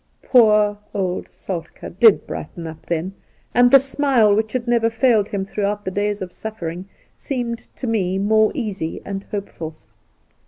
[0.23, 3.13] Poor old Soltk^ did brighten up then,
[3.53, 6.85] and the smile which had never failed him throughout the days of sufiering
[7.15, 9.75] seemed to me more easy and hopeful.